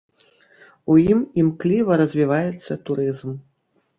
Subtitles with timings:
[0.93, 3.29] У ім імкліва развіваецца турызм.